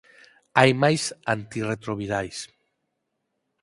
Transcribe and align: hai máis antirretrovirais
hai 0.57 0.71
máis 0.83 1.03
antirretrovirais 1.33 2.37